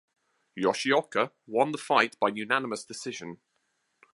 [0.57, 3.39] Yoshioka won the fight by unanimous decision.